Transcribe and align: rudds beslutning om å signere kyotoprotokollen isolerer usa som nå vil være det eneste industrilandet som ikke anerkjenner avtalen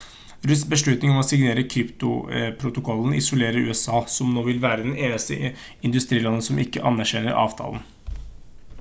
rudds 0.51 0.61
beslutning 0.69 1.11
om 1.15 1.19
å 1.23 1.25
signere 1.31 1.65
kyotoprotokollen 1.73 3.13
isolerer 3.19 3.69
usa 3.75 3.99
som 4.15 4.31
nå 4.37 4.45
vil 4.47 4.61
være 4.63 4.87
det 4.87 5.05
eneste 5.09 5.37
industrilandet 5.91 6.47
som 6.49 6.63
ikke 6.65 6.87
anerkjenner 6.93 7.37
avtalen 7.47 7.85